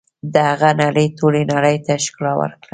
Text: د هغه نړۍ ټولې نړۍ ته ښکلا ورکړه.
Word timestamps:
د 0.33 0.35
هغه 0.49 0.69
نړۍ 0.81 1.07
ټولې 1.17 1.41
نړۍ 1.53 1.77
ته 1.85 1.93
ښکلا 2.03 2.33
ورکړه. 2.37 2.65